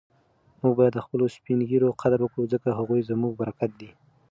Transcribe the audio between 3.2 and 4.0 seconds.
برکت دی.